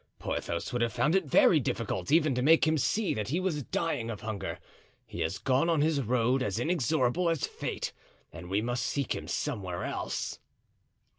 [0.17, 3.61] Porthos would have found it very difficult even to make him see that he was
[3.61, 4.57] dying of hunger;
[5.05, 7.93] he has gone on his road as inexorable as fate
[8.33, 10.39] and we must seek him somewhere else."